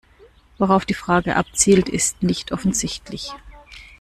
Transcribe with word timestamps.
Worauf 0.57 0.83
die 0.85 0.95
Frage 0.95 1.35
abzielt, 1.35 1.87
ist 1.87 2.23
nicht 2.23 2.51
offensichtlich. 2.53 3.33